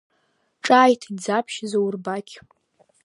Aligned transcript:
Ҿааиҭит 0.63 1.17
Ӡаԥшь 1.23 1.59
Заурбақь. 1.71 2.33